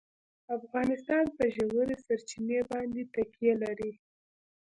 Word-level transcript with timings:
افغانستان 0.57 1.25
په 1.37 1.43
ژورې 1.55 1.95
سرچینې 2.05 2.59
باندې 2.71 3.01
تکیه 3.13 3.53
لري. 3.63 3.91